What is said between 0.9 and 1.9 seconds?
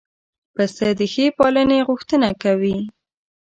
د ښې پالنې